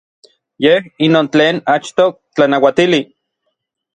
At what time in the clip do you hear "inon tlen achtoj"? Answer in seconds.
1.07-2.09